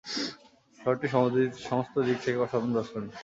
[0.79, 1.07] শহরটি
[1.61, 3.13] সমস্ত দিক থেকে অসাধারণ দর্শনীয়।